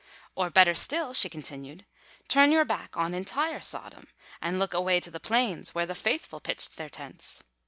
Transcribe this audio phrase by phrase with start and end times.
[0.33, 1.85] "Or better still," she continued,
[2.27, 4.07] "turn your back on entire Sodom,
[4.41, 7.43] and look away to the plains where the faithful pitched their tents.